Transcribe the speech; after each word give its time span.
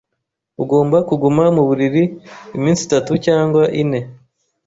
Ugomba 0.63 0.97
kuguma 1.09 1.43
mu 1.55 1.63
buriri 1.67 2.03
iminsi 2.57 2.81
itatu 2.87 3.11
cyangwa 3.25 3.63
ine. 3.81 3.99